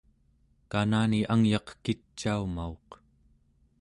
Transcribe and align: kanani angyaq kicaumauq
kanani 0.71 1.19
angyaq 1.33 1.67
kicaumauq 1.83 2.87